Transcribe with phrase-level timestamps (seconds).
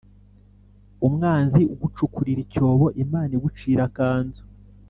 [1.07, 4.43] Umwanzi ugucukurira icyobo imana igucira akanzu